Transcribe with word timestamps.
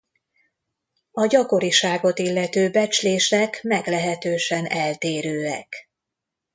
A 1.11 1.25
gyakoriságot 1.25 2.19
illető 2.19 2.71
becslések 2.71 3.63
meglehetősen 3.63 4.65
eltérőek. 4.65 5.89